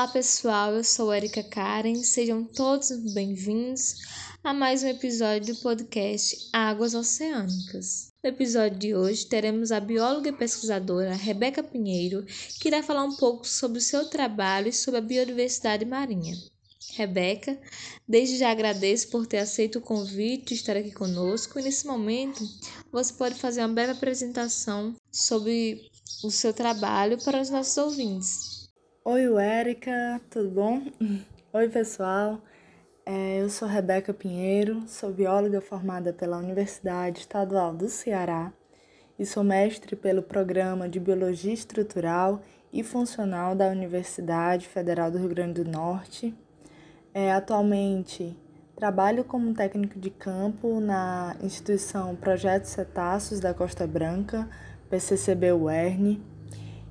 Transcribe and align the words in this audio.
Olá 0.00 0.08
pessoal, 0.08 0.72
eu 0.72 0.82
sou 0.82 1.12
Erika 1.12 1.42
Karen, 1.42 1.96
sejam 1.96 2.42
todos 2.42 2.90
bem-vindos 3.12 3.96
a 4.42 4.54
mais 4.54 4.82
um 4.82 4.86
episódio 4.86 5.54
do 5.54 5.60
podcast 5.60 6.48
Águas 6.54 6.94
Oceânicas. 6.94 8.10
No 8.24 8.30
episódio 8.30 8.78
de 8.78 8.94
hoje 8.94 9.26
teremos 9.26 9.70
a 9.70 9.78
bióloga 9.78 10.30
e 10.30 10.32
pesquisadora 10.32 11.14
Rebeca 11.14 11.62
Pinheiro, 11.62 12.24
que 12.58 12.68
irá 12.68 12.82
falar 12.82 13.04
um 13.04 13.14
pouco 13.14 13.46
sobre 13.46 13.76
o 13.76 13.82
seu 13.82 14.08
trabalho 14.08 14.68
e 14.68 14.72
sobre 14.72 15.00
a 15.00 15.02
biodiversidade 15.02 15.84
marinha. 15.84 16.34
Rebeca, 16.94 17.60
desde 18.08 18.38
já 18.38 18.50
agradeço 18.50 19.10
por 19.10 19.26
ter 19.26 19.40
aceito 19.40 19.80
o 19.80 19.82
convite 19.82 20.46
de 20.46 20.54
estar 20.54 20.78
aqui 20.78 20.92
conosco 20.92 21.58
e 21.58 21.62
nesse 21.62 21.86
momento 21.86 22.42
você 22.90 23.12
pode 23.12 23.34
fazer 23.34 23.60
uma 23.60 23.74
breve 23.74 23.92
apresentação 23.92 24.96
sobre 25.12 25.90
o 26.24 26.30
seu 26.30 26.54
trabalho 26.54 27.22
para 27.22 27.42
os 27.42 27.50
nossos 27.50 27.76
ouvintes. 27.76 28.59
Oi, 29.02 29.24
Érica, 29.40 30.20
tudo 30.28 30.50
bom? 30.50 30.82
Oi, 31.54 31.70
pessoal. 31.70 32.38
É, 33.06 33.40
eu 33.40 33.48
sou 33.48 33.66
Rebeca 33.66 34.12
Pinheiro, 34.12 34.82
sou 34.86 35.10
bióloga 35.10 35.58
formada 35.62 36.12
pela 36.12 36.36
Universidade 36.36 37.20
Estadual 37.20 37.72
do 37.72 37.88
Ceará 37.88 38.52
e 39.18 39.24
sou 39.24 39.42
mestre 39.42 39.96
pelo 39.96 40.22
Programa 40.22 40.86
de 40.86 41.00
Biologia 41.00 41.54
Estrutural 41.54 42.42
e 42.70 42.82
Funcional 42.82 43.54
da 43.54 43.68
Universidade 43.68 44.68
Federal 44.68 45.10
do 45.10 45.16
Rio 45.16 45.30
Grande 45.30 45.64
do 45.64 45.70
Norte. 45.70 46.34
É, 47.14 47.32
atualmente 47.32 48.36
trabalho 48.76 49.24
como 49.24 49.54
técnico 49.54 49.98
de 49.98 50.10
campo 50.10 50.78
na 50.78 51.36
instituição 51.42 52.14
Projetos 52.14 52.68
Cetáceos 52.68 53.40
da 53.40 53.54
Costa 53.54 53.86
Branca, 53.86 54.46
PCCB 54.90 55.52
UERN, 55.54 56.20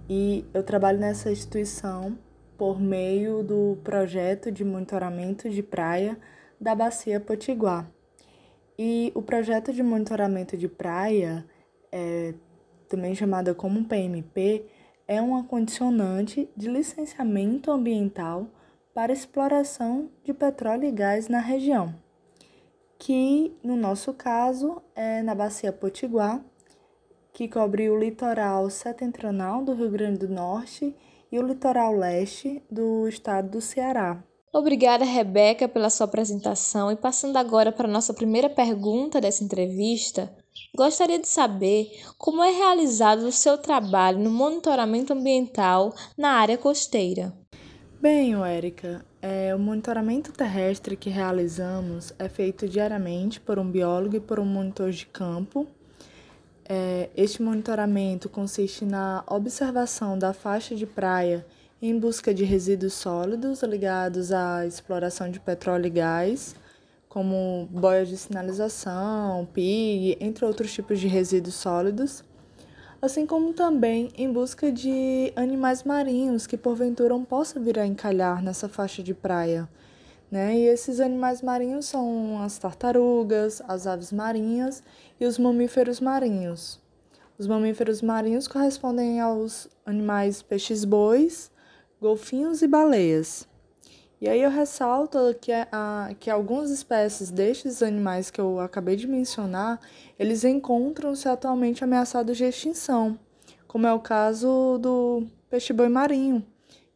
e 0.09 0.43
eu 0.53 0.63
trabalho 0.63 0.97
nessa 0.97 1.31
instituição 1.31 2.17
por 2.57 2.81
meio 2.81 3.43
do 3.43 3.77
projeto 3.83 4.51
de 4.51 4.65
monitoramento 4.65 5.47
de 5.49 5.61
praia 5.61 6.17
da 6.59 6.73
Bacia 6.73 7.19
Potiguar. 7.19 7.89
E 8.77 9.11
o 9.13 9.21
projeto 9.21 9.71
de 9.71 9.83
monitoramento 9.83 10.57
de 10.57 10.67
praia, 10.67 11.45
é, 11.91 12.33
também 12.87 13.13
chamada 13.13 13.53
como 13.53 13.85
PMP, 13.85 14.65
é 15.07 15.21
uma 15.21 15.43
condicionante 15.43 16.49
de 16.57 16.67
licenciamento 16.67 17.71
ambiental 17.71 18.47
para 18.93 19.13
exploração 19.13 20.09
de 20.23 20.33
petróleo 20.33 20.85
e 20.85 20.91
gás 20.91 21.27
na 21.27 21.39
região, 21.39 21.95
que 22.97 23.55
no 23.63 23.75
nosso 23.75 24.13
caso 24.13 24.81
é 24.95 25.21
na 25.21 25.35
Bacia 25.35 25.71
Potiguar 25.71 26.43
que 27.39 27.47
cobre 27.47 27.89
o 27.89 27.97
litoral 27.97 28.69
setentrional 28.69 29.63
do 29.63 29.73
Rio 29.73 29.89
Grande 29.89 30.27
do 30.27 30.27
Norte 30.27 30.93
e 31.31 31.39
o 31.39 31.41
litoral 31.41 31.95
leste 31.95 32.61
do 32.69 33.07
estado 33.07 33.51
do 33.51 33.61
Ceará. 33.61 34.21
Obrigada, 34.51 35.05
Rebeca, 35.05 35.65
pela 35.65 35.89
sua 35.89 36.03
apresentação. 36.03 36.91
E 36.91 36.97
passando 36.97 37.37
agora 37.37 37.71
para 37.71 37.87
a 37.87 37.91
nossa 37.91 38.13
primeira 38.13 38.49
pergunta 38.49 39.21
dessa 39.21 39.41
entrevista, 39.41 40.29
gostaria 40.75 41.17
de 41.17 41.29
saber 41.29 41.89
como 42.17 42.43
é 42.43 42.51
realizado 42.51 43.21
o 43.21 43.31
seu 43.31 43.57
trabalho 43.57 44.19
no 44.19 44.29
monitoramento 44.29 45.13
ambiental 45.13 45.95
na 46.17 46.31
área 46.31 46.57
costeira. 46.57 47.33
Bem, 48.01 48.33
Érica, 48.43 49.05
é, 49.21 49.55
o 49.55 49.59
monitoramento 49.59 50.33
terrestre 50.33 50.97
que 50.97 51.09
realizamos 51.09 52.13
é 52.19 52.27
feito 52.27 52.67
diariamente 52.67 53.39
por 53.39 53.57
um 53.57 53.71
biólogo 53.71 54.17
e 54.17 54.19
por 54.19 54.41
um 54.41 54.45
monitor 54.45 54.91
de 54.91 55.05
campo 55.05 55.65
é, 56.69 57.09
este 57.17 57.41
monitoramento 57.41 58.29
consiste 58.29 58.85
na 58.85 59.23
observação 59.25 60.17
da 60.19 60.33
faixa 60.33 60.75
de 60.75 60.85
praia 60.85 61.43
em 61.81 61.97
busca 61.97 62.31
de 62.31 62.43
resíduos 62.43 62.93
sólidos 62.93 63.63
ligados 63.63 64.31
à 64.31 64.67
exploração 64.67 65.31
de 65.31 65.39
petróleo 65.39 65.87
e 65.87 65.89
gás, 65.89 66.55
como 67.07 67.67
boias 67.71 68.07
de 68.07 68.17
sinalização, 68.17 69.47
PIG, 69.51 70.17
entre 70.19 70.45
outros 70.45 70.71
tipos 70.71 70.99
de 70.99 71.07
resíduos 71.07 71.55
sólidos, 71.55 72.23
assim 73.01 73.25
como 73.25 73.51
também 73.51 74.11
em 74.15 74.31
busca 74.31 74.71
de 74.71 75.33
animais 75.35 75.83
marinhos 75.83 76.45
que 76.45 76.55
porventura 76.55 77.17
possam 77.19 77.63
vir 77.63 77.79
a 77.79 77.87
encalhar 77.87 78.43
nessa 78.43 78.69
faixa 78.69 79.01
de 79.01 79.15
praia 79.15 79.67
né? 80.31 80.57
E 80.57 80.65
esses 80.65 80.99
animais 80.99 81.41
marinhos 81.41 81.85
são 81.85 82.41
as 82.41 82.57
tartarugas, 82.57 83.61
as 83.67 83.87
aves 83.87 84.11
marinhas 84.11 84.83
e 85.19 85.25
os 85.25 85.37
mamíferos 85.37 85.99
marinhos. 85.99 86.79
Os 87.37 87.47
mamíferos 87.47 88.01
marinhos 88.01 88.47
correspondem 88.47 89.19
aos 89.19 89.67
animais 89.85 90.41
peixes-bois, 90.41 91.49
golfinhos 92.01 92.61
e 92.61 92.67
baleias. 92.67 93.47
E 94.21 94.27
aí 94.27 94.41
eu 94.41 94.49
ressalto 94.49 95.17
que, 95.39 95.51
a, 95.53 96.13
que 96.19 96.29
algumas 96.29 96.69
espécies 96.69 97.31
destes 97.31 97.81
animais 97.81 98.29
que 98.29 98.41
eu 98.41 98.59
acabei 98.59 98.97
de 98.97 99.07
mencionar, 99.07 99.79
eles 100.19 100.43
encontram-se 100.43 101.29
atualmente 101.29 101.85
ameaçados 101.85 102.35
de 102.35 102.43
extinção, 102.43 103.17
como 103.65 103.87
é 103.87 103.93
o 103.93 103.99
caso 104.01 104.77
do 104.77 105.25
peixe-boi 105.49 105.87
marinho, 105.87 106.45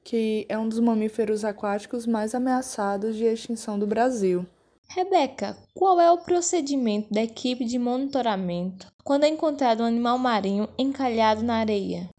que 0.03 0.46
é 0.50 0.58
um 0.58 0.68
dos 0.68 0.80
mamíferos 0.80 1.46
aquáticos 1.46 2.06
mais 2.06 2.36
ameaçados 2.36 3.16
de 3.16 3.24
extinção 3.24 3.80
do 3.80 3.88
Brasil. 3.88 4.46
Rebeca, 4.90 5.58
qual 5.74 6.00
é 6.00 6.12
o 6.12 6.19
procedimento 6.19 7.12
da 7.12 7.24
equipe 7.24 7.66
de 7.66 7.80
monitoramento 7.80 8.91
quando 9.03 9.24
é 9.24 9.28
encontrado 9.28 9.81
um 9.81 9.86
animal 9.86 10.18
marinho 10.19 10.68
encalhado 10.78 11.41
na 11.44 11.56
areia? 11.56 12.09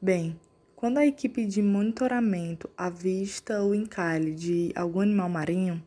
Bem, 0.00 0.38
quando 0.76 0.98
a 0.98 1.06
equipe 1.06 1.46
de 1.46 1.62
monitoramento 1.62 2.68
avista 2.76 3.62
o 3.64 3.74
encalhe 3.74 4.34
de 4.34 4.72
algum 4.76 5.00
animal 5.00 5.28
marinho, 5.28 5.82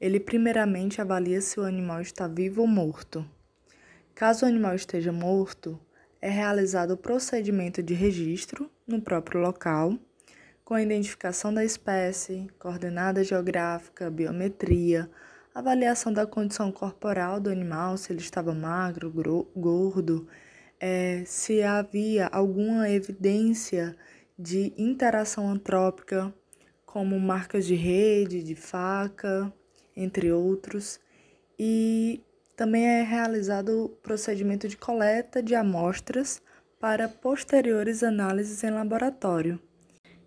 ele 0.00 0.18
primeiramente 0.18 1.00
avalia 1.00 1.40
se 1.40 1.60
o 1.60 1.64
animal 1.64 2.00
está 2.00 2.26
vivo 2.26 2.62
ou 2.62 2.66
morto. 2.66 3.24
Caso 4.14 4.44
o 4.44 4.48
animal 4.48 4.74
esteja 4.74 5.12
morto, 5.12 5.78
é 6.20 6.28
realizado 6.28 6.92
o 6.92 6.96
procedimento 6.96 7.82
de 7.82 7.94
registro 7.94 8.70
no 8.86 9.00
próprio 9.00 9.40
local 9.40 9.96
com 10.68 10.74
a 10.74 10.82
identificação 10.82 11.54
da 11.54 11.64
espécie, 11.64 12.46
coordenada 12.58 13.24
geográfica, 13.24 14.10
biometria, 14.10 15.10
avaliação 15.54 16.12
da 16.12 16.26
condição 16.26 16.70
corporal 16.70 17.40
do 17.40 17.48
animal, 17.48 17.96
se 17.96 18.12
ele 18.12 18.20
estava 18.20 18.52
magro, 18.52 19.10
gordo, 19.56 20.28
é, 20.78 21.22
se 21.24 21.62
havia 21.62 22.26
alguma 22.26 22.90
evidência 22.90 23.96
de 24.38 24.74
interação 24.76 25.48
antrópica, 25.48 26.34
como 26.84 27.18
marcas 27.18 27.64
de 27.64 27.74
rede, 27.74 28.42
de 28.42 28.54
faca, 28.54 29.50
entre 29.96 30.30
outros, 30.30 31.00
e 31.58 32.20
também 32.54 32.84
é 32.84 33.02
realizado 33.02 33.84
o 33.86 33.88
procedimento 33.88 34.68
de 34.68 34.76
coleta 34.76 35.42
de 35.42 35.54
amostras 35.54 36.42
para 36.78 37.08
posteriores 37.08 38.02
análises 38.02 38.62
em 38.62 38.70
laboratório. 38.70 39.58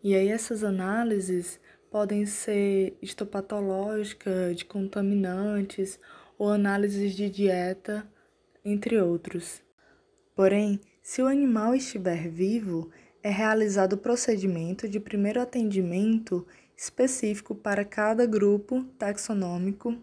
E 0.03 0.16
aí 0.16 0.29
essas 0.29 0.63
análises 0.63 1.59
podem 1.89 2.25
ser 2.25 2.97
histopatológica, 3.01 4.53
de 4.56 4.66
contaminantes 4.66 6.00
ou 6.38 6.50
análises 6.50 7.13
de 7.13 7.29
dieta, 7.29 8.07
entre 8.63 9.00
outros. 9.00 9.61
Porém, 10.35 10.79
se 11.03 11.22
o 11.22 11.28
animal 11.28 11.75
estiver 11.75 12.29
vivo, 12.29 12.90
é 13.22 13.29
realizado 13.29 13.94
o 13.94 13.97
procedimento 13.97 14.88
de 14.88 15.00
primeiro 15.00 15.41
atendimento 15.41 16.47
específico 16.75 17.53
para 17.53 17.85
cada 17.85 18.25
grupo 18.25 18.84
taxonômico 18.97 19.96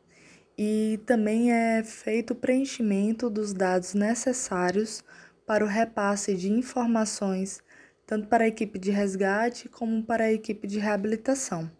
e 0.56 1.00
também 1.06 1.52
é 1.52 1.82
feito 1.82 2.32
o 2.32 2.36
preenchimento 2.36 3.28
dos 3.28 3.52
dados 3.52 3.94
necessários 3.94 5.02
para 5.46 5.64
o 5.64 5.68
repasse 5.68 6.36
de 6.36 6.52
informações 6.52 7.60
tanto 8.08 8.26
para 8.26 8.44
a 8.44 8.48
equipe 8.48 8.78
de 8.78 8.90
resgate 8.90 9.68
como 9.68 10.02
para 10.02 10.24
a 10.24 10.32
equipe 10.32 10.66
de 10.66 10.78
reabilitação. 10.78 11.70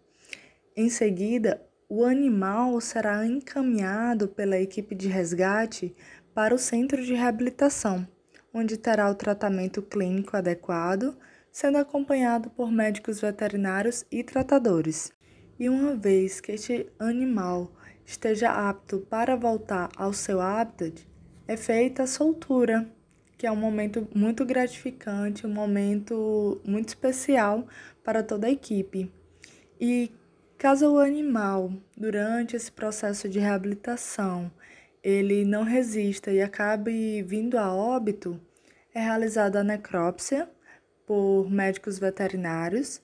Em 0.75 0.87
seguida, 0.87 1.59
o 1.89 2.05
animal 2.05 2.79
será 2.79 3.25
encaminhado 3.25 4.27
pela 4.27 4.59
equipe 4.59 4.93
de 4.93 5.07
resgate 5.07 5.95
para 6.31 6.53
o 6.53 6.59
centro 6.59 7.03
de 7.03 7.15
reabilitação, 7.15 8.07
onde 8.53 8.77
terá 8.77 9.09
o 9.09 9.15
tratamento 9.15 9.81
clínico 9.81 10.37
adequado, 10.37 11.17
sendo 11.51 11.79
acompanhado 11.79 12.51
por 12.51 12.71
médicos 12.71 13.19
veterinários 13.19 14.05
e 14.11 14.23
tratadores. 14.23 15.11
E 15.59 15.67
uma 15.67 15.95
vez 15.95 16.39
que 16.39 16.51
este 16.51 16.85
animal 16.99 17.73
esteja 18.05 18.51
apto 18.51 18.99
para 18.99 19.35
voltar 19.35 19.89
ao 19.97 20.13
seu 20.13 20.39
habitat, 20.39 21.07
é 21.47 21.57
feita 21.57 22.03
a 22.03 22.07
soltura 22.07 22.87
que 23.39 23.47
é 23.47 23.51
um 23.51 23.55
momento 23.55 24.05
muito 24.13 24.43
gratificante, 24.43 25.47
um 25.47 25.53
momento 25.53 26.61
muito 26.65 26.89
especial 26.89 27.65
para 28.03 28.21
toda 28.21 28.47
a 28.47 28.51
equipe. 28.51 29.09
E 29.79 30.11
caso 30.57 30.91
o 30.91 30.99
animal, 30.99 31.71
durante 31.95 32.57
esse 32.57 32.69
processo 32.69 33.29
de 33.29 33.39
reabilitação, 33.39 34.51
ele 35.01 35.45
não 35.45 35.63
resista 35.63 36.33
e 36.33 36.41
acabe 36.41 37.23
vindo 37.23 37.57
a 37.57 37.73
óbito, 37.73 38.37
é 38.93 38.99
realizada 38.99 39.61
a 39.61 39.63
necrópsia 39.63 40.49
por 41.07 41.49
médicos 41.49 41.97
veterinários 41.97 43.01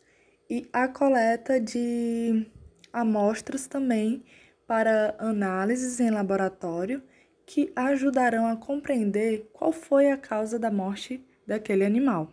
e 0.50 0.68
a 0.74 0.86
coleta 0.90 1.62
de 1.62 2.46
amostras 2.92 3.68
também 3.68 4.22
para 4.68 5.16
análises 5.18 6.02
em 6.02 6.10
laboratório 6.10 7.02
que 7.46 7.72
ajudarão 7.76 8.48
a 8.48 8.56
compreender 8.56 9.50
qual 9.54 9.72
foi 9.72 10.10
a 10.10 10.18
causa 10.18 10.58
da 10.58 10.72
morte 10.72 11.24
daquele 11.46 11.86
animal. 11.86 12.30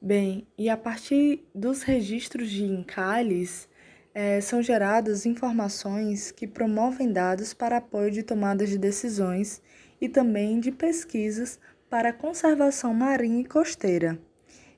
Bem, 0.00 0.46
e 0.56 0.70
a 0.70 0.76
partir 0.76 1.44
dos 1.54 1.82
registros 1.82 2.50
de 2.50 2.64
encalhes, 2.64 3.68
é, 4.14 4.40
são 4.40 4.62
geradas 4.62 5.26
informações 5.26 6.30
que 6.30 6.46
promovem 6.46 7.12
dados 7.12 7.52
para 7.52 7.76
apoio 7.76 8.10
de 8.10 8.22
tomadas 8.22 8.68
de 8.68 8.78
decisões 8.78 9.60
e 10.00 10.08
também 10.08 10.60
de 10.60 10.72
pesquisas 10.72 11.58
para 11.90 12.12
conservação 12.12 12.94
marinha 12.94 13.40
e 13.40 13.44
costeira. 13.44 14.18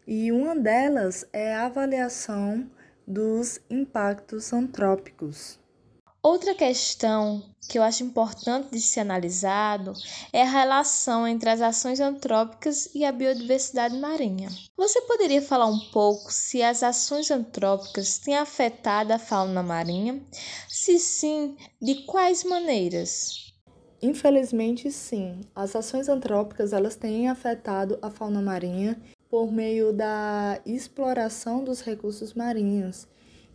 E 0.07 0.33
uma 0.33 0.57
delas 0.57 1.27
é 1.33 1.55
a 1.55 1.67
avaliação 1.67 2.69
dos 3.07 3.61
impactos 3.69 4.53
antrópicos. 4.53 5.61
Outra 6.23 6.55
questão 6.55 7.43
que 7.67 7.79
eu 7.79 7.83
acho 7.83 8.05
importante 8.05 8.73
de 8.73 8.81
ser 8.81 9.01
analisado 9.01 9.95
é 10.35 10.43
a 10.43 10.51
relação 10.51 11.27
entre 11.27 11.49
as 11.49 11.63
ações 11.63 11.99
antrópicas 11.99 12.91
e 12.95 13.07
a 13.07 13.13
biodiversidade 13.13 13.97
marinha. 13.99 14.51
Você 14.77 15.01
poderia 15.03 15.41
falar 15.41 15.65
um 15.65 15.79
pouco 15.91 16.31
se 16.31 16.63
as 16.63 16.83
ações 16.83 17.31
antrópicas 17.31 18.19
têm 18.19 18.37
afetado 18.37 19.15
a 19.15 19.19
fauna 19.19 19.63
marinha? 19.63 20.21
Se 20.69 20.99
sim, 20.99 21.57
de 21.81 22.05
quais 22.05 22.45
maneiras? 22.45 23.55
Infelizmente, 24.03 24.93
sim. 24.93 25.41
As 25.55 25.75
ações 25.75 26.07
antrópicas 26.07 26.75
elas 26.75 26.97
têm 26.97 27.29
afetado 27.29 27.99
a 28.03 28.11
fauna 28.11 28.43
marinha 28.43 29.01
por 29.31 29.51
meio 29.51 29.91
da 29.91 30.61
exploração 30.67 31.65
dos 31.65 31.81
recursos 31.81 32.35
marinhos 32.35 33.09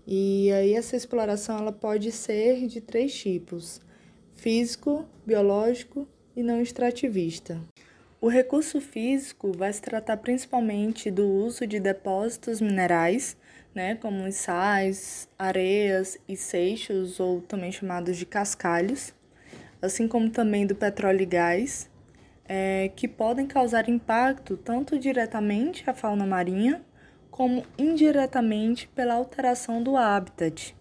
e 0.07 0.52
aí 0.52 0.74
essa 0.74 0.96
exploração 0.96 1.57
ela 1.57 1.72
pode 1.72 2.12
ser 2.12 2.68
de 2.68 2.80
três 2.80 3.13
tipos: 3.13 3.81
físico, 4.36 5.06
biológico 5.25 6.07
e 6.36 6.44
não 6.44 6.62
extrativista. 6.62 7.60
O 8.22 8.28
recurso 8.28 8.80
físico 8.81 9.52
vai 9.52 9.72
se 9.72 9.81
tratar 9.81 10.18
principalmente 10.18 11.12
do 11.12 11.28
uso 11.28 11.66
de 11.68 11.80
depósitos 11.80 12.62
minerais, 12.62 13.38
né, 13.74 13.96
como 13.96 14.25
os 14.25 14.36
sais, 14.36 15.28
areias 15.38 16.18
e 16.28 16.36
seixos, 16.36 17.19
ou 17.19 17.42
também 17.42 17.72
chamados 17.72 18.18
de 18.18 18.25
cascalhos, 18.25 19.13
assim 19.81 20.07
como 20.07 20.30
também 20.30 20.66
do 20.66 20.75
petróleo 20.75 21.22
e 21.22 21.25
gás, 21.25 21.90
é, 22.48 22.90
que 22.96 23.07
podem 23.07 23.46
causar 23.46 23.90
impacto 23.90 24.56
tanto 24.56 24.98
diretamente 24.98 25.88
à 25.90 25.94
fauna 25.94 26.25
marinha 26.25 26.84
como 27.35 27.65
indiretamente 27.77 28.87
pela 28.95 29.15
alteração 29.15 29.83
do 29.83 29.97
habitat. 29.97 30.73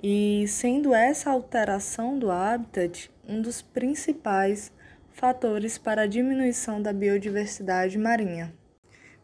E 0.00 0.46
sendo 0.46 0.94
essa 0.94 1.28
alteração 1.28 2.16
do 2.16 2.30
habitat 2.30 3.10
um 3.28 3.42
dos 3.42 3.62
principais 3.62 4.70
fatores 5.12 5.78
para 5.78 6.02
a 6.02 6.06
diminuição 6.06 6.80
da 6.80 6.92
biodiversidade 6.92 7.98
marinha. 7.98 8.54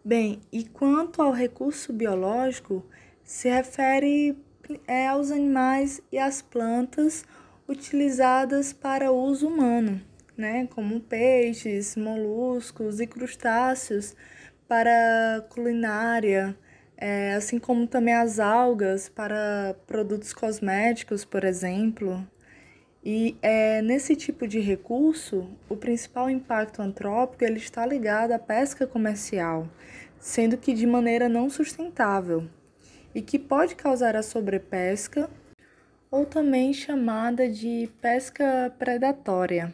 Bem, 0.04 0.40
e 0.50 0.64
quanto 0.64 1.22
ao 1.22 1.30
recurso 1.30 1.92
biológico, 1.92 2.84
se 3.22 3.48
refere 3.48 4.36
é, 4.88 5.06
aos 5.06 5.30
animais 5.30 6.02
e 6.10 6.18
às 6.18 6.42
plantas 6.42 7.24
utilizadas 7.68 8.72
para 8.72 9.12
uso 9.12 9.46
humano, 9.46 10.00
né, 10.36 10.66
como 10.74 10.98
peixes, 10.98 11.94
moluscos 11.94 12.98
e 12.98 13.06
crustáceos, 13.06 14.16
para 14.68 15.46
culinária, 15.48 16.54
é, 16.96 17.32
assim 17.32 17.58
como 17.58 17.86
também 17.86 18.14
as 18.14 18.38
algas 18.38 19.08
para 19.08 19.74
produtos 19.86 20.34
cosméticos, 20.34 21.24
por 21.24 21.42
exemplo. 21.42 22.24
E 23.02 23.36
é, 23.40 23.80
nesse 23.80 24.14
tipo 24.14 24.46
de 24.46 24.60
recurso, 24.60 25.48
o 25.68 25.76
principal 25.76 26.28
impacto 26.28 26.82
antrópico 26.82 27.44
ele 27.44 27.56
está 27.56 27.86
ligado 27.86 28.32
à 28.32 28.38
pesca 28.38 28.86
comercial, 28.86 29.66
sendo 30.20 30.58
que 30.58 30.74
de 30.74 30.86
maneira 30.86 31.28
não 31.28 31.48
sustentável, 31.48 32.46
e 33.14 33.22
que 33.22 33.38
pode 33.38 33.74
causar 33.74 34.14
a 34.14 34.22
sobrepesca, 34.22 35.30
ou 36.10 36.26
também 36.26 36.72
chamada 36.74 37.48
de 37.48 37.88
pesca 38.00 38.74
predatória. 38.78 39.72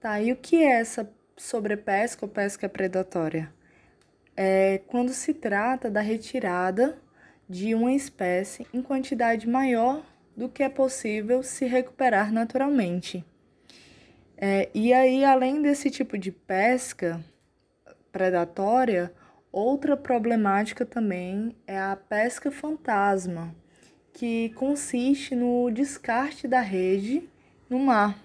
Tá, 0.00 0.20
e 0.20 0.32
o 0.32 0.36
que 0.36 0.62
é 0.62 0.80
essa 0.80 1.10
sobrepesca 1.36 2.24
ou 2.24 2.30
pesca 2.30 2.68
predatória? 2.68 3.52
É 4.40 4.80
quando 4.86 5.12
se 5.12 5.34
trata 5.34 5.90
da 5.90 6.00
retirada 6.00 6.96
de 7.48 7.74
uma 7.74 7.92
espécie 7.92 8.64
em 8.72 8.80
quantidade 8.80 9.48
maior 9.48 10.00
do 10.36 10.48
que 10.48 10.62
é 10.62 10.68
possível 10.68 11.42
se 11.42 11.66
recuperar 11.66 12.32
naturalmente. 12.32 13.24
É, 14.36 14.68
e 14.72 14.92
aí, 14.92 15.24
além 15.24 15.60
desse 15.60 15.90
tipo 15.90 16.16
de 16.16 16.30
pesca 16.30 17.20
predatória, 18.12 19.12
outra 19.50 19.96
problemática 19.96 20.86
também 20.86 21.56
é 21.66 21.76
a 21.76 21.96
pesca 21.96 22.48
fantasma, 22.48 23.52
que 24.12 24.50
consiste 24.50 25.34
no 25.34 25.68
descarte 25.68 26.46
da 26.46 26.60
rede 26.60 27.28
no 27.68 27.80
mar. 27.80 28.16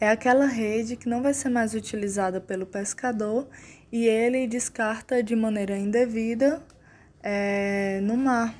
É 0.00 0.10
aquela 0.10 0.46
rede 0.46 0.96
que 0.96 1.08
não 1.08 1.22
vai 1.22 1.34
ser 1.34 1.48
mais 1.48 1.74
utilizada 1.74 2.40
pelo 2.40 2.66
pescador 2.66 3.48
e 3.94 4.08
ele 4.08 4.48
descarta 4.48 5.22
de 5.22 5.36
maneira 5.36 5.78
indevida 5.78 6.60
é, 7.22 8.00
no 8.02 8.16
mar. 8.16 8.52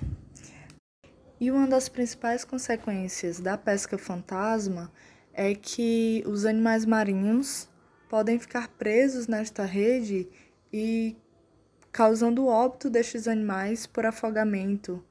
E 1.41 1.51
uma 1.51 1.67
das 1.67 1.89
principais 1.89 2.45
consequências 2.45 3.41
da 3.41 3.59
pesca 3.59 3.99
fantasma 3.99 4.93
é 5.33 5.53
que 5.53 6.23
os 6.25 6.45
animais 6.45 6.87
marinhos 6.87 7.69
podem 8.09 8.39
ficar 8.39 8.69
presos 8.69 9.27
nesta 9.27 9.65
rede 9.65 10.29
e 10.73 11.17
causando 11.91 12.45
o 12.45 12.47
óbito 12.47 12.89
destes 12.89 13.27
animais 13.27 13.89
por 13.89 14.07
afogamento, 14.07 15.05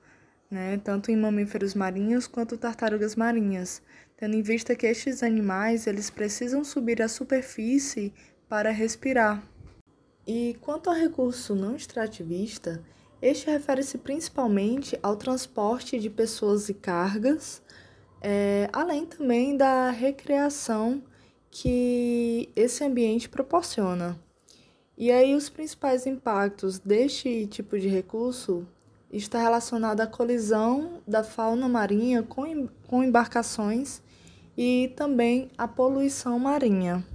né, 0.50 0.80
tanto 0.86 1.12
em 1.12 1.18
mamíferos 1.18 1.74
marinhos 1.76 2.28
quanto 2.28 2.58
tartarugas 2.58 3.18
marinhas, 3.18 3.82
tendo 4.16 4.38
em 4.38 4.42
vista 4.42 4.74
que 4.74 4.88
estes 4.88 5.22
animais 5.22 5.86
eles 5.86 6.10
precisam 6.10 6.64
subir 6.64 7.02
à 7.02 7.10
superfície 7.10 8.14
para 8.48 8.72
respirar. 8.72 9.44
E 10.26 10.58
quanto 10.62 10.90
ao 10.90 10.96
recurso 10.96 11.54
não 11.54 11.76
extrativista, 11.76 12.82
este 13.22 13.50
refere-se 13.50 13.98
principalmente 13.98 14.98
ao 15.02 15.16
transporte 15.16 16.00
de 16.00 16.10
pessoas 16.10 16.70
e 16.70 16.74
cargas, 16.74 17.62
é, 18.22 18.70
além 18.72 19.06
também 19.06 19.58
da 19.58 19.90
recreação 19.92 21.04
que 21.52 22.50
esse 22.56 22.84
ambiente 22.84 23.30
proporciona. 23.30 24.18
E 24.98 25.12
aí 25.12 25.36
os 25.36 25.50
principais 25.50 26.06
impactos 26.06 26.80
deste 26.80 27.48
tipo 27.48 27.78
de 27.78 27.88
recurso 27.88 28.66
está 29.12 29.40
relacionado 29.40 30.02
à 30.02 30.08
colisão 30.08 31.02
da 31.08 31.24
fauna 31.24 31.68
marinha 31.68 32.24
com, 32.24 32.68
com 32.88 33.04
embarcações 33.04 34.02
e 34.58 34.92
também 34.96 35.52
à 35.58 35.68
poluição 35.68 36.40
marinha. 36.40 37.06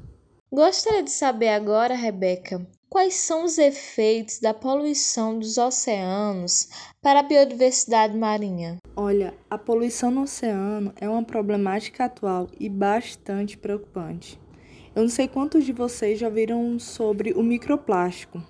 Gostaria 0.51 1.03
de 1.03 1.11
saber 1.11 1.49
agora, 1.49 1.95
Rebeca, 1.95 2.67
Quais 2.91 3.17
são 3.17 3.45
os 3.45 3.59
efeitos 3.59 4.39
da 4.39 4.55
poluição 4.55 5.39
dos 5.39 5.59
oceanos 5.59 6.71
para 7.03 7.21
a 7.21 7.23
biodiversidade 7.23 8.17
marinha? 8.17 8.79
Olha, 8.97 9.35
a 9.51 9.59
poluição 9.59 10.11
no 10.11 10.23
oceano 10.23 10.95
é 10.97 11.07
uma 11.07 11.23
problemática 11.23 12.07
atual 12.07 12.49
e 12.59 12.67
bastante 12.67 13.59
preocupante. 13.59 14.41
Eu 14.97 15.03
não 15.03 15.11
sei 15.11 15.29
quantos 15.29 15.67
de 15.67 15.73
vocês 15.73 16.19
já 16.19 16.31
viram 16.31 16.79
sobre 16.79 17.33
o 17.35 17.43
microplástico, 17.43 18.43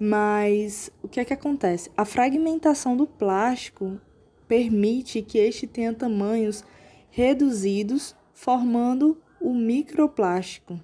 mas 0.00 0.90
o 1.02 1.06
que 1.06 1.20
é 1.20 1.24
que 1.24 1.34
acontece? 1.34 1.90
A 1.94 2.06
fragmentação 2.06 2.96
do 2.96 3.06
plástico 3.06 4.00
permite 4.48 5.20
que 5.20 5.36
este 5.36 5.66
tenha 5.66 5.92
tamanhos 5.92 6.64
reduzidos, 7.10 8.16
formando 8.32 9.20
o 9.38 9.52
microplástico. 9.52 10.80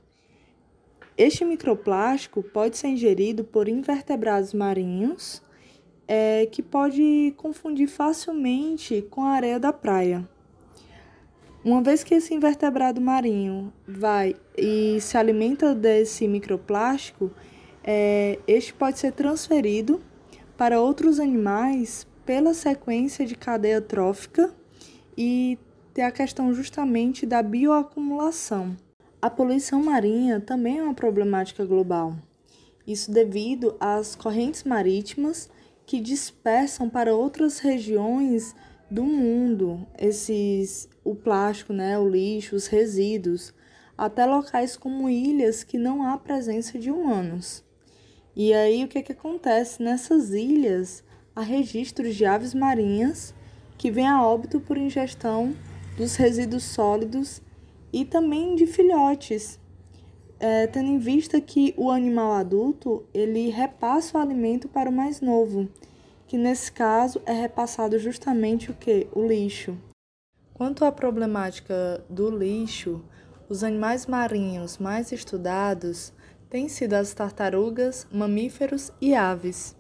Este 1.21 1.45
microplástico 1.45 2.43
pode 2.43 2.79
ser 2.79 2.89
ingerido 2.89 3.45
por 3.45 3.69
invertebrados 3.69 4.55
marinhos, 4.55 5.43
é, 6.09 6.47
que 6.47 6.63
pode 6.63 7.35
confundir 7.37 7.89
facilmente 7.89 9.03
com 9.11 9.25
a 9.25 9.33
areia 9.33 9.61
da 9.61 9.71
praia. 9.71 10.27
Uma 11.63 11.83
vez 11.83 12.03
que 12.03 12.15
esse 12.15 12.33
invertebrado 12.33 13.03
marinho 13.03 13.71
vai 13.87 14.35
e 14.57 14.99
se 15.03 15.19
alimenta 15.19 15.75
desse 15.75 16.27
microplástico, 16.27 17.31
é, 17.85 18.39
este 18.47 18.73
pode 18.73 18.99
ser 18.99 19.13
transferido 19.13 20.01
para 20.57 20.81
outros 20.81 21.21
animais 21.21 22.07
pela 22.25 22.55
sequência 22.55 23.27
de 23.27 23.35
cadeia 23.35 23.83
trófica 23.83 24.55
e 25.19 25.59
ter 25.93 26.01
a 26.01 26.11
questão 26.11 26.55
justamente 26.55 27.27
da 27.27 27.43
bioacumulação. 27.43 28.75
A 29.23 29.29
poluição 29.29 29.83
marinha 29.83 30.41
também 30.41 30.79
é 30.79 30.83
uma 30.83 30.95
problemática 30.95 31.63
global. 31.67 32.17
Isso 32.87 33.13
devido 33.13 33.77
às 33.79 34.17
correntes 34.17 34.65
marítimas 34.65 35.51
que 35.85 36.01
dispersam 36.01 36.89
para 36.89 37.15
outras 37.15 37.59
regiões 37.59 38.55
do 38.91 39.05
mundo 39.05 39.87
esses 39.99 40.89
o 41.05 41.15
plástico, 41.15 41.71
né, 41.75 41.99
o 41.99 42.09
lixo, 42.09 42.57
os 42.57 42.67
resíduos, 42.67 43.53
até 43.97 44.25
locais 44.25 44.75
como 44.75 45.11
ilhas 45.11 45.63
que 45.63 45.77
não 45.77 46.03
há 46.03 46.17
presença 46.17 46.79
de 46.79 46.91
humanos. 46.91 47.63
E 48.35 48.55
aí 48.55 48.83
o 48.85 48.89
que, 48.89 49.03
que 49.03 49.13
acontece? 49.13 49.83
Nessas 49.83 50.31
ilhas 50.31 51.05
há 51.37 51.43
registros 51.43 52.17
de 52.17 52.25
aves 52.25 52.55
marinhas 52.55 53.35
que 53.77 53.91
vêm 53.91 54.09
a 54.09 54.25
óbito 54.25 54.61
por 54.61 54.79
ingestão 54.79 55.55
dos 55.99 56.17
resíduos 56.17 56.63
sólidos 56.63 57.43
e 57.93 58.05
também 58.05 58.55
de 58.55 58.67
filhotes, 58.67 59.59
é, 60.39 60.67
tendo 60.67 60.89
em 60.89 60.99
vista 60.99 61.41
que 61.41 61.75
o 61.77 61.91
animal 61.91 62.33
adulto 62.33 63.05
ele 63.13 63.51
repassa 63.51 64.17
o 64.17 64.21
alimento 64.21 64.69
para 64.69 64.89
o 64.89 64.93
mais 64.93 65.21
novo, 65.21 65.69
que 66.27 66.39
nesse 66.39 66.73
caso 66.73 67.21
é 67.27 67.33
repassado 67.33 67.99
justamente 67.99 68.71
o 68.71 68.75
que? 68.75 69.07
O 69.13 69.27
lixo. 69.27 69.77
Quanto 70.55 70.85
à 70.85 70.93
problemática 70.93 72.05
do 72.09 72.31
lixo, 72.31 73.03
os 73.49 73.65
animais 73.65 74.07
marinhos 74.07 74.79
mais 74.79 75.11
estudados 75.11 76.13
têm 76.49 76.69
sido 76.69 76.95
as 76.95 77.13
tartarugas, 77.13 78.07
mamíferos 78.13 78.93
e 79.01 79.15
aves. 79.15 79.77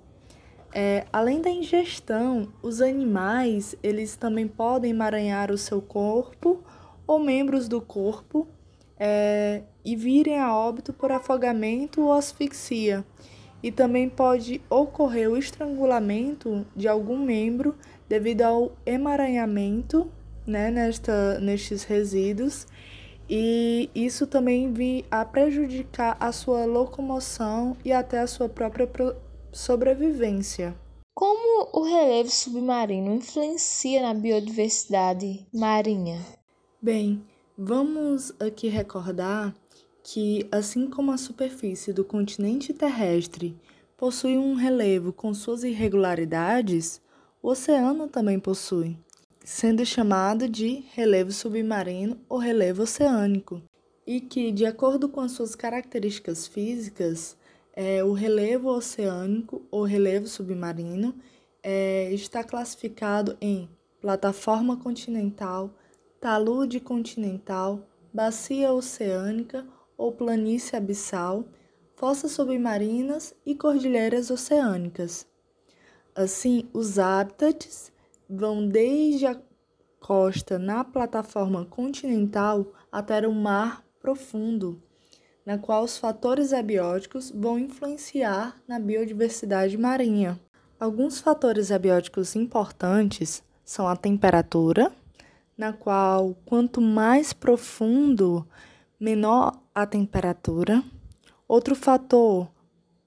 É, 0.72 1.04
além 1.12 1.40
da 1.40 1.50
ingestão, 1.50 2.52
os 2.62 2.80
animais 2.80 3.74
eles 3.82 4.14
também 4.16 4.46
podem 4.46 4.92
emaranhar 4.92 5.50
o 5.50 5.58
seu 5.58 5.82
corpo 5.82 6.62
ou 7.10 7.18
membros 7.18 7.66
do 7.66 7.80
corpo 7.80 8.46
é, 8.96 9.64
e 9.84 9.96
virem 9.96 10.38
a 10.38 10.56
óbito 10.56 10.92
por 10.92 11.10
afogamento 11.10 12.02
ou 12.02 12.12
asfixia. 12.12 13.04
E 13.60 13.72
também 13.72 14.08
pode 14.08 14.62
ocorrer 14.70 15.28
o 15.28 15.36
estrangulamento 15.36 16.64
de 16.76 16.86
algum 16.86 17.18
membro 17.18 17.74
devido 18.08 18.42
ao 18.42 18.76
emaranhamento 18.86 20.08
né, 20.46 20.70
nesta, 20.70 21.40
nestes 21.40 21.82
resíduos 21.82 22.68
e 23.28 23.90
isso 23.92 24.24
também 24.24 24.72
vi 24.72 25.04
a 25.10 25.24
prejudicar 25.24 26.16
a 26.20 26.30
sua 26.30 26.64
locomoção 26.64 27.76
e 27.84 27.92
até 27.92 28.20
a 28.20 28.26
sua 28.28 28.48
própria 28.48 28.88
sobrevivência. 29.52 30.76
Como 31.12 31.70
o 31.72 31.82
relevo 31.82 32.30
submarino 32.30 33.14
influencia 33.14 34.00
na 34.00 34.14
biodiversidade 34.14 35.44
marinha? 35.52 36.39
Bem, 36.82 37.22
vamos 37.58 38.32
aqui 38.40 38.68
recordar 38.68 39.54
que, 40.02 40.48
assim 40.50 40.88
como 40.88 41.12
a 41.12 41.18
superfície 41.18 41.92
do 41.92 42.02
continente 42.02 42.72
terrestre 42.72 43.54
possui 43.98 44.38
um 44.38 44.54
relevo 44.54 45.12
com 45.12 45.34
suas 45.34 45.62
irregularidades, 45.62 46.98
o 47.42 47.48
oceano 47.48 48.08
também 48.08 48.40
possui, 48.40 48.96
sendo 49.44 49.84
chamado 49.84 50.48
de 50.48 50.82
relevo 50.94 51.30
submarino 51.32 52.16
ou 52.26 52.38
relevo 52.38 52.84
oceânico, 52.84 53.60
e 54.06 54.18
que, 54.18 54.50
de 54.50 54.64
acordo 54.64 55.06
com 55.06 55.20
as 55.20 55.32
suas 55.32 55.54
características 55.54 56.46
físicas, 56.46 57.36
é, 57.74 58.02
o 58.02 58.14
relevo 58.14 58.70
oceânico 58.70 59.60
ou 59.70 59.82
relevo 59.82 60.26
submarino 60.26 61.14
é, 61.62 62.10
está 62.14 62.42
classificado 62.42 63.36
em 63.38 63.68
plataforma 64.00 64.78
continental, 64.78 65.74
talude 66.20 66.80
continental, 66.80 67.88
bacia 68.12 68.72
oceânica 68.72 69.66
ou 69.96 70.12
planície 70.12 70.76
abissal, 70.76 71.44
fossas 71.96 72.32
submarinas 72.32 73.34
e 73.44 73.54
cordilheiras 73.54 74.30
oceânicas. 74.30 75.26
Assim, 76.14 76.68
os 76.72 76.98
hábitats 76.98 77.92
vão 78.28 78.66
desde 78.66 79.26
a 79.26 79.40
costa 79.98 80.58
na 80.58 80.84
plataforma 80.84 81.64
continental 81.64 82.66
até 82.92 83.26
o 83.26 83.32
mar 83.32 83.84
profundo 84.00 84.82
na 85.44 85.58
qual 85.58 85.82
os 85.82 85.96
fatores 85.96 86.52
abióticos 86.52 87.32
vão 87.34 87.58
influenciar 87.58 88.56
na 88.68 88.78
biodiversidade 88.78 89.76
marinha. 89.76 90.38
Alguns 90.78 91.20
fatores 91.20 91.72
abióticos 91.72 92.36
importantes 92.36 93.42
são 93.64 93.88
a 93.88 93.96
temperatura, 93.96 94.92
na 95.60 95.74
qual 95.74 96.34
quanto 96.46 96.80
mais 96.80 97.34
profundo, 97.34 98.48
menor 98.98 99.60
a 99.74 99.84
temperatura. 99.84 100.82
Outro 101.46 101.74
fator, 101.74 102.48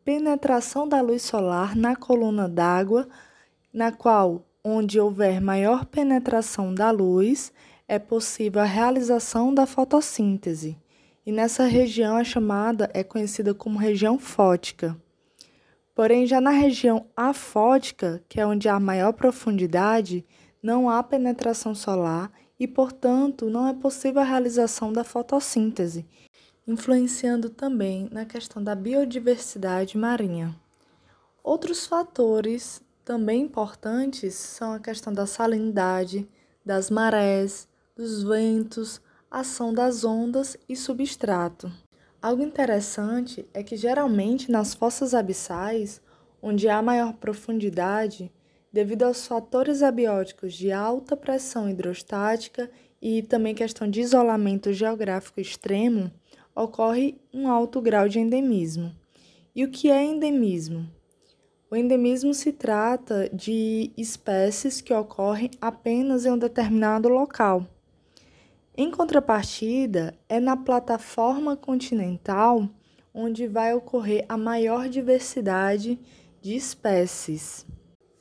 penetração 0.06 0.88
da 0.88 1.02
luz 1.02 1.24
solar 1.24 1.76
na 1.76 1.96
coluna 1.96 2.48
d'água, 2.48 3.10
na 3.74 3.92
qual 3.92 4.46
onde 4.64 5.00
houver 5.00 5.42
maior 5.42 5.84
penetração 5.86 6.76
da 6.76 6.92
luz, 6.92 7.52
é 7.88 7.98
possível 7.98 8.62
a 8.62 8.66
realização 8.66 9.52
da 9.52 9.66
fotossíntese 9.66 10.78
e 11.26 11.32
nessa 11.32 11.66
região 11.66 12.16
a 12.18 12.24
chamada 12.24 12.88
é 12.94 13.04
conhecida 13.04 13.56
como 13.56 13.80
região 13.80 14.20
fótica. 14.20 14.96
Porém, 15.96 16.28
já 16.28 16.40
na 16.40 16.52
região 16.52 17.08
afótica, 17.18 18.24
que 18.30 18.40
é 18.40 18.46
onde 18.46 18.70
há 18.70 18.80
maior 18.80 19.12
profundidade, 19.14 20.24
não 20.62 20.88
há 20.88 21.02
penetração 21.02 21.74
solar 21.74 22.32
e, 22.60 22.68
portanto, 22.68 23.50
não 23.50 23.68
é 23.68 23.74
possível 23.74 24.22
a 24.22 24.26
realização 24.26 24.94
da 24.94 25.04
fotossíntese, 25.04 26.06
influenciando 26.68 27.50
também 27.50 28.08
na 28.12 28.26
questão 28.26 28.64
da 28.64 28.76
biodiversidade 28.76 29.98
marinha. 29.98 30.56
Outros 31.44 31.86
fatores 31.86 32.82
também 33.04 33.42
importantes 33.42 34.36
são 34.36 34.74
a 34.74 34.80
questão 34.80 35.12
da 35.12 35.26
salinidade, 35.26 36.28
das 36.66 36.90
marés, 36.90 37.68
dos 37.96 38.24
ventos, 38.24 39.02
ação 39.30 39.74
das 39.74 40.06
ondas 40.06 40.56
e 40.70 40.76
substrato. 40.76 41.72
Algo 42.22 42.42
interessante 42.42 43.46
é 43.54 43.62
que 43.62 43.76
geralmente 43.76 44.50
nas 44.50 44.74
fossas 44.74 45.14
abissais, 45.14 46.02
onde 46.42 46.70
há 46.70 46.82
maior 46.82 47.14
profundidade, 47.14 48.32
devido 48.74 49.04
aos 49.04 49.28
fatores 49.28 49.84
abióticos 49.84 50.56
de 50.56 50.72
alta 50.72 51.16
pressão 51.16 51.70
hidrostática 51.70 52.70
e 53.00 53.22
também 53.22 53.54
questão 53.54 53.88
de 53.88 54.02
isolamento 54.02 54.74
geográfico 54.74 55.40
extremo, 55.40 56.12
ocorre 56.56 57.16
um 57.32 57.48
alto 57.48 57.80
grau 57.80 58.10
de 58.10 58.20
endemismo. 58.20 58.92
E 59.56 59.64
o 59.64 59.70
que 59.70 59.92
é 59.92 60.04
endemismo? 60.04 60.90
O 61.70 61.76
endemismo 61.76 62.34
se 62.34 62.52
trata 62.52 63.30
de 63.32 63.92
espécies 63.96 64.82
que 64.82 64.94
ocorrem 64.94 65.52
apenas 65.62 66.26
em 66.26 66.32
um 66.32 66.38
determinado 66.38 67.08
local 67.08 67.68
em 68.76 68.90
contrapartida, 68.90 70.16
é 70.28 70.40
na 70.40 70.58
plataforma 70.58 71.56
continental 71.56 72.68
onde 73.14 73.46
vai 73.46 73.72
ocorrer 73.76 74.26
a 74.28 74.36
maior 74.36 74.90
diversidade 74.90 76.00
de 76.42 76.56
espécies. 76.56 77.68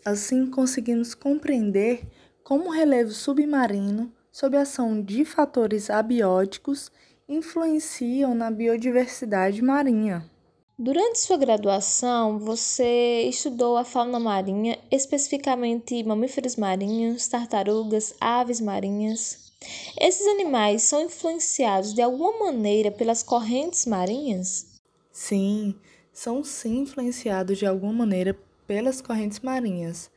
Assim, 0.05 0.47
conseguimos 0.47 1.15
compreender 1.15 2.03
como 2.43 2.69
o 2.69 2.73
relevo 2.73 3.13
submarino, 3.13 4.13
sob 4.33 4.57
a 4.57 4.63
ação 4.63 5.01
de 5.01 5.25
fatores 5.25 5.91
abióticos, 5.91 6.91
influenciam 7.29 8.35
na 8.35 8.51
biodiversidade 8.51 9.63
marinha. 9.63 10.29
Durante 10.77 11.21
sua 11.21 11.37
graduação, 11.37 12.41
você 12.41 13.23
estudou 13.29 13.77
a 13.77 13.85
fauna 13.85 14.19
marinha, 14.19 14.77
especificamente 14.91 16.03
mamíferos 16.03 16.57
marinhos, 16.57 17.29
tartarugas, 17.29 18.15
aves 18.21 18.61
marinhas. 18.61 19.53
Esses 20.01 20.27
animais 20.27 20.83
são 20.83 21.03
influenciados 21.03 21.95
de 21.95 22.03
alguma 22.03 22.47
maneira 22.47 22.91
pelas 22.91 23.23
correntes 23.23 23.87
marinhas? 23.87 24.67
Sim, 25.13 25.77
são 26.13 26.43
sim 26.43 26.81
influenciados 26.81 27.59
de 27.59 27.67
alguma 27.67 27.93
maneira 27.93 28.37
pelas 28.73 29.03
correntes 29.03 29.41
marinhas. 29.41 30.11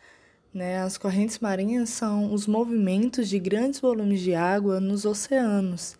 Né? 0.54 0.80
As 0.82 0.98
correntes 0.98 1.40
marinhas 1.40 1.90
são 1.90 2.34
os 2.34 2.48
movimentos 2.48 3.28
de 3.28 3.38
grandes 3.38 3.82
volumes 3.82 4.22
de 4.22 4.34
água 4.34 4.80
nos 4.80 5.04
oceanos, 5.04 5.98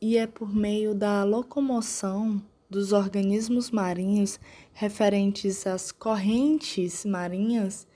e 0.00 0.16
é 0.16 0.24
por 0.24 0.54
meio 0.54 0.94
da 0.94 1.24
locomoção 1.24 2.40
dos 2.70 2.92
organismos 2.92 3.72
marinhos 3.72 4.38
referentes 4.72 5.66
às 5.66 5.90
correntes 5.90 7.04
marinhas 7.04 7.88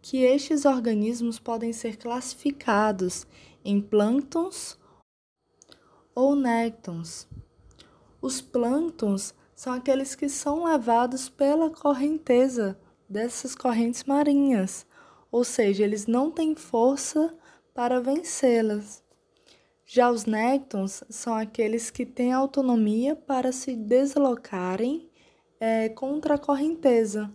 que 0.00 0.18
estes 0.18 0.64
organismos 0.64 1.40
podem 1.40 1.72
ser 1.72 1.96
classificados 1.96 3.26
em 3.64 3.80
plânctons 3.80 4.78
ou 6.14 6.36
néctons. 6.36 7.26
Os 8.22 8.40
plânctons 8.40 9.34
são 9.56 9.72
aqueles 9.72 10.14
que 10.14 10.28
são 10.28 10.66
levados 10.66 11.28
pela 11.28 11.68
correnteza 11.68 12.78
dessas 13.08 13.54
correntes 13.54 14.04
marinhas, 14.04 14.86
ou 15.30 15.44
seja, 15.44 15.84
eles 15.84 16.06
não 16.06 16.30
têm 16.30 16.54
força 16.54 17.34
para 17.74 18.00
vencê-las. 18.00 19.02
Já 19.84 20.10
os 20.10 20.24
néctons 20.24 21.04
são 21.08 21.34
aqueles 21.34 21.90
que 21.90 22.04
têm 22.04 22.32
autonomia 22.32 23.14
para 23.14 23.52
se 23.52 23.76
deslocarem 23.76 25.08
é, 25.60 25.88
contra 25.90 26.34
a 26.34 26.38
correnteza, 26.38 27.30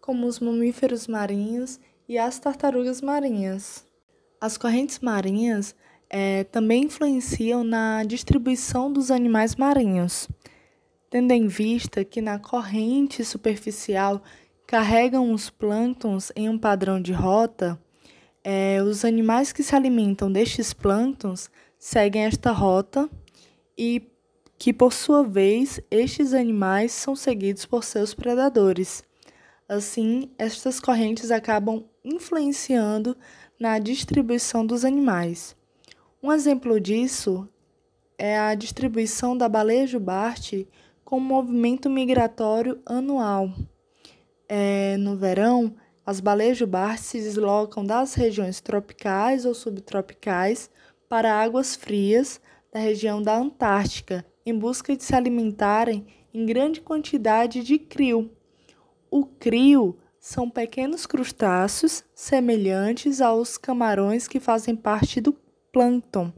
como 0.00 0.26
os 0.26 0.38
mamíferos 0.38 1.06
marinhos 1.06 1.80
e 2.06 2.18
as 2.18 2.38
tartarugas 2.38 3.00
marinhas. 3.00 3.86
As 4.40 4.58
correntes 4.58 4.98
marinhas 4.98 5.74
é, 6.10 6.44
também 6.44 6.84
influenciam 6.84 7.64
na 7.64 8.04
distribuição 8.04 8.92
dos 8.92 9.10
animais 9.10 9.56
marinhos, 9.56 10.28
tendo 11.14 11.30
em 11.30 11.46
vista 11.46 12.04
que 12.04 12.20
na 12.20 12.40
corrente 12.40 13.24
superficial 13.24 14.20
carregam 14.66 15.30
os 15.30 15.48
plânctons 15.48 16.32
em 16.34 16.48
um 16.48 16.58
padrão 16.58 17.00
de 17.00 17.12
rota, 17.12 17.80
é, 18.42 18.82
os 18.82 19.04
animais 19.04 19.52
que 19.52 19.62
se 19.62 19.76
alimentam 19.76 20.32
destes 20.32 20.72
plânctons 20.72 21.48
seguem 21.78 22.24
esta 22.24 22.50
rota 22.50 23.08
e 23.78 24.02
que, 24.58 24.72
por 24.72 24.92
sua 24.92 25.22
vez, 25.22 25.80
estes 25.88 26.34
animais 26.34 26.90
são 26.90 27.14
seguidos 27.14 27.64
por 27.64 27.84
seus 27.84 28.12
predadores. 28.12 29.04
Assim, 29.68 30.28
estas 30.36 30.80
correntes 30.80 31.30
acabam 31.30 31.84
influenciando 32.04 33.16
na 33.56 33.78
distribuição 33.78 34.66
dos 34.66 34.84
animais. 34.84 35.54
Um 36.20 36.32
exemplo 36.32 36.80
disso 36.80 37.48
é 38.18 38.36
a 38.36 38.52
distribuição 38.56 39.38
da 39.38 39.48
baleia 39.48 39.86
jubarte 39.86 40.66
com 41.04 41.20
movimento 41.20 41.90
migratório 41.90 42.80
anual. 42.86 43.50
É, 44.48 44.96
no 44.96 45.16
verão, 45.16 45.74
as 46.06 46.20
baleias 46.20 46.58
jubartes 46.58 47.06
se 47.06 47.20
deslocam 47.20 47.84
das 47.84 48.14
regiões 48.14 48.60
tropicais 48.60 49.44
ou 49.44 49.54
subtropicais 49.54 50.70
para 51.08 51.34
águas 51.34 51.74
frias 51.74 52.40
da 52.72 52.78
região 52.78 53.22
da 53.22 53.36
Antártica 53.36 54.24
em 54.44 54.56
busca 54.58 54.96
de 54.96 55.02
se 55.02 55.14
alimentarem 55.14 56.06
em 56.32 56.44
grande 56.44 56.80
quantidade 56.80 57.62
de 57.62 57.78
crio. 57.78 58.30
O 59.10 59.24
crio 59.24 59.96
são 60.18 60.50
pequenos 60.50 61.06
crustáceos 61.06 62.04
semelhantes 62.14 63.20
aos 63.20 63.56
camarões 63.56 64.26
que 64.26 64.40
fazem 64.40 64.74
parte 64.74 65.20
do 65.20 65.32
plâncton. 65.72 66.32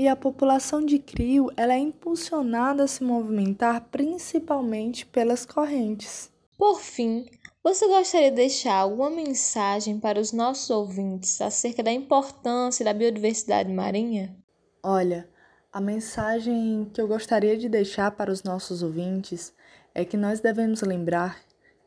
E 0.00 0.08
a 0.08 0.16
população 0.16 0.82
de 0.82 0.98
crio 0.98 1.50
ela 1.58 1.74
é 1.74 1.78
impulsionada 1.78 2.84
a 2.84 2.86
se 2.86 3.04
movimentar 3.04 3.86
principalmente 3.90 5.04
pelas 5.04 5.44
correntes. 5.44 6.32
Por 6.56 6.80
fim, 6.80 7.26
você 7.62 7.86
gostaria 7.86 8.30
de 8.30 8.36
deixar 8.36 8.76
alguma 8.76 9.10
mensagem 9.10 10.00
para 10.00 10.18
os 10.18 10.32
nossos 10.32 10.70
ouvintes 10.70 11.38
acerca 11.42 11.82
da 11.82 11.92
importância 11.92 12.82
da 12.82 12.94
biodiversidade 12.94 13.70
marinha? 13.70 14.34
Olha, 14.82 15.28
a 15.70 15.82
mensagem 15.82 16.90
que 16.94 16.98
eu 16.98 17.06
gostaria 17.06 17.58
de 17.58 17.68
deixar 17.68 18.10
para 18.12 18.32
os 18.32 18.42
nossos 18.42 18.82
ouvintes 18.82 19.52
é 19.94 20.02
que 20.02 20.16
nós 20.16 20.40
devemos 20.40 20.80
lembrar 20.80 21.42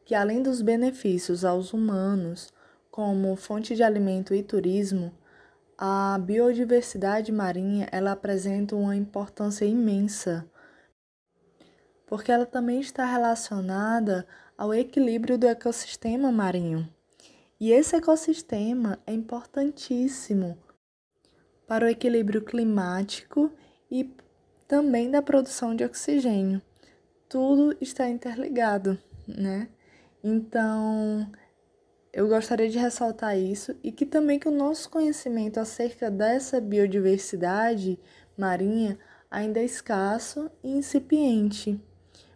que, 0.05 0.13
além 0.13 0.43
dos 0.43 0.62
benefícios 0.62 1.43
aos 1.43 1.74
humanos, 1.74 2.53
como 2.91 3.36
fonte 3.36 3.75
de 3.75 3.82
alimento 3.82 4.36
e 4.36 4.43
turismo, 4.43 5.12
a 5.77 6.17
biodiversidade 6.19 7.31
marinha 7.31 7.87
ela 7.91 8.11
apresenta 8.11 8.75
uma 8.75 8.95
importância 8.95 9.65
imensa, 9.65 10.49
porque 12.05 12.31
ela 12.31 12.45
também 12.45 12.79
está 12.79 13.05
relacionada 13.05 14.27
ao 14.57 14.73
equilíbrio 14.73 15.37
do 15.37 15.47
ecossistema 15.47 16.31
marinho. 16.31 16.87
E 17.59 17.71
esse 17.71 17.95
ecossistema 17.95 18.99
é 19.07 19.13
importantíssimo 19.13 20.57
para 21.67 21.85
o 21.85 21.89
equilíbrio 21.89 22.41
climático 22.43 23.51
e 23.89 24.13
também 24.67 25.09
da 25.09 25.21
produção 25.21 25.75
de 25.75 25.83
oxigênio. 25.83 26.62
Tudo 27.29 27.75
está 27.79 28.09
interligado, 28.09 28.97
né? 29.27 29.69
Então, 30.23 31.29
eu 32.13 32.28
gostaria 32.28 32.69
de 32.69 32.78
ressaltar 32.78 33.36
isso 33.36 33.76
e 33.84 33.91
que 33.91 34.06
também 34.06 34.38
que 34.38 34.47
o 34.47 34.52
nosso 34.52 34.88
conhecimento 34.88 35.60
acerca 35.60 36.12
dessa 36.12 36.62
biodiversidade 36.62 37.99
marinha 38.38 38.99
ainda 39.32 39.60
é 39.60 39.65
escasso 39.65 40.52
e 40.63 40.69
incipiente. 40.69 41.82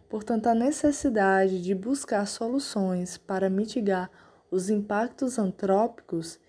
Portanto, 0.08 0.48
a 0.48 0.54
necessidade 0.54 1.62
de 1.62 1.76
buscar 1.76 2.26
soluções 2.26 3.16
para 3.16 3.48
mitigar 3.48 4.10
os 4.50 4.68
impactos 4.68 5.38
antrópicos 5.38 6.40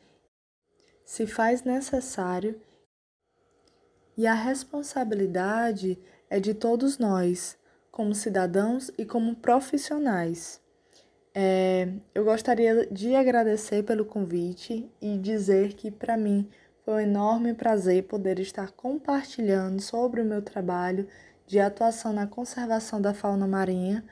se 1.05 1.27
faz 1.27 1.63
necessário 1.63 2.59
e 4.17 4.25
a 4.25 4.33
responsabilidade 4.33 5.99
é 6.29 6.39
de 6.39 6.53
todos 6.53 6.97
nós, 6.97 7.57
como 7.91 8.15
cidadãos 8.15 8.89
e 8.97 9.05
como 9.05 9.35
profissionais. 9.35 10.59
É, 11.33 11.87
eu 12.13 12.23
gostaria 12.25 12.87
de 12.91 13.15
agradecer 13.15 13.83
pelo 13.83 14.03
convite 14.03 14.89
e 14.99 15.17
dizer 15.17 15.73
que 15.73 15.91
para 15.91 16.17
mim 16.17 16.49
foi 16.83 16.95
um 16.95 16.99
enorme 16.99 17.53
prazer 17.53 18.03
poder 18.03 18.39
estar 18.39 18.71
compartilhando 18.71 19.79
sobre 19.79 20.21
o 20.21 20.25
meu 20.25 20.41
trabalho 20.41 21.07
de 21.45 21.59
atuação 21.59 22.11
na 22.13 22.25
conservação 22.25 22.99
da 23.01 23.13
fauna 23.13 23.47
marinha 23.47 24.03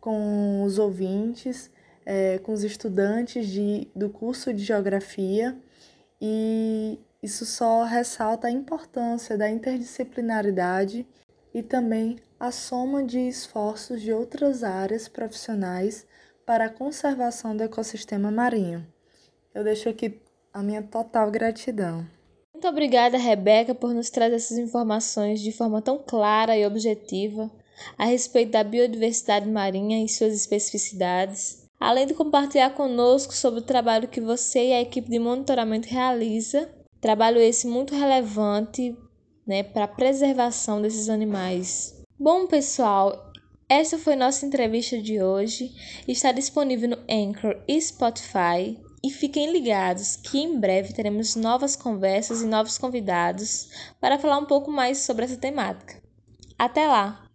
com 0.00 0.62
os 0.62 0.78
ouvintes, 0.78 1.70
é, 2.04 2.38
com 2.38 2.52
os 2.52 2.62
estudantes 2.62 3.48
de, 3.48 3.88
do 3.94 4.08
curso 4.10 4.52
de 4.52 4.62
Geografia. 4.62 5.56
E 6.20 6.98
isso 7.22 7.44
só 7.44 7.84
ressalta 7.84 8.48
a 8.48 8.50
importância 8.50 9.36
da 9.36 9.48
interdisciplinaridade 9.50 11.06
e 11.52 11.62
também 11.62 12.18
a 12.38 12.50
soma 12.50 13.02
de 13.02 13.18
esforços 13.18 14.00
de 14.02 14.12
outras 14.12 14.62
áreas 14.62 15.08
profissionais 15.08 16.06
para 16.46 16.66
a 16.66 16.70
conservação 16.70 17.56
do 17.56 17.64
ecossistema 17.64 18.30
marinho. 18.30 18.86
Eu 19.52 19.64
deixo 19.64 19.88
aqui 19.88 20.22
a 20.54 20.62
minha 20.62 20.82
total 20.82 21.28
gratidão. 21.30 22.06
Muito 22.54 22.68
obrigada, 22.68 23.18
Rebeca, 23.18 23.74
por 23.74 23.92
nos 23.92 24.08
trazer 24.08 24.36
essas 24.36 24.56
informações 24.56 25.40
de 25.40 25.50
forma 25.50 25.82
tão 25.82 25.98
clara 25.98 26.56
e 26.56 26.64
objetiva 26.64 27.50
a 27.98 28.06
respeito 28.06 28.52
da 28.52 28.64
biodiversidade 28.64 29.46
marinha 29.46 30.02
e 30.02 30.08
suas 30.08 30.34
especificidades, 30.34 31.66
além 31.78 32.06
de 32.06 32.14
compartilhar 32.14 32.70
conosco 32.70 33.34
sobre 33.34 33.60
o 33.60 33.64
trabalho 33.64 34.08
que 34.08 34.20
você 34.20 34.68
e 34.68 34.72
a 34.72 34.80
equipe 34.80 35.10
de 35.10 35.18
monitoramento 35.18 35.88
realiza, 35.88 36.70
trabalho 37.00 37.38
esse 37.38 37.66
muito 37.66 37.94
relevante 37.94 38.96
né, 39.46 39.62
para 39.62 39.84
a 39.84 39.88
preservação 39.88 40.80
desses 40.80 41.10
animais. 41.10 42.02
Bom, 42.18 42.46
pessoal, 42.46 43.32
essa 43.68 43.98
foi 43.98 44.14
nossa 44.14 44.46
entrevista 44.46 45.00
de 45.00 45.20
hoje. 45.20 45.72
Está 46.06 46.32
disponível 46.32 46.90
no 46.90 46.98
Anchor 47.10 47.60
e 47.66 47.80
Spotify. 47.80 48.78
E 49.02 49.10
fiquem 49.10 49.52
ligados 49.52 50.16
que 50.16 50.38
em 50.38 50.58
breve 50.58 50.92
teremos 50.92 51.36
novas 51.36 51.76
conversas 51.76 52.42
e 52.42 52.46
novos 52.46 52.78
convidados 52.78 53.68
para 54.00 54.18
falar 54.18 54.38
um 54.38 54.46
pouco 54.46 54.70
mais 54.70 54.98
sobre 54.98 55.24
essa 55.24 55.36
temática. 55.36 56.02
Até 56.58 56.86
lá! 56.86 57.25